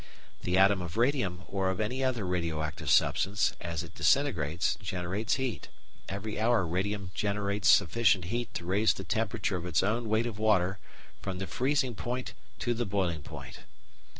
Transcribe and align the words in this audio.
The 0.41 0.57
atom 0.57 0.81
of 0.81 0.97
radium 0.97 1.43
or 1.47 1.69
of 1.69 1.79
any 1.79 2.03
other 2.03 2.25
radio 2.25 2.63
active 2.63 2.89
substance, 2.89 3.53
as 3.61 3.83
it 3.83 3.93
disintegrates, 3.93 4.73
generates 4.81 5.35
heat. 5.35 5.67
"Every 6.09 6.39
hour 6.39 6.65
radium 6.65 7.11
generates 7.13 7.69
sufficient 7.69 8.25
heat 8.25 8.51
to 8.55 8.65
raise 8.65 8.95
the 8.95 9.03
temperature 9.03 9.57
of 9.57 9.65
its 9.67 9.83
own 9.83 10.09
weight 10.09 10.25
of 10.25 10.39
water, 10.39 10.79
from 11.21 11.37
the 11.37 11.45
freezing 11.45 11.93
point 11.93 12.33
to 12.61 12.73
the 12.73 12.87
boiling 12.87 13.21
point." 13.21 13.59